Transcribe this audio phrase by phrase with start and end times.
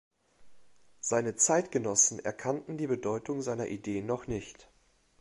[0.99, 4.67] Seine Zeitgenossen erkannten die Bedeutung seiner Ideen noch nicht.